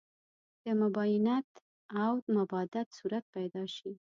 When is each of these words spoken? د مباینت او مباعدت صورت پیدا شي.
د 0.63 0.65
مباینت 0.81 1.49
او 2.03 2.11
مباعدت 2.37 2.87
صورت 2.97 3.23
پیدا 3.35 3.63
شي. 3.75 3.91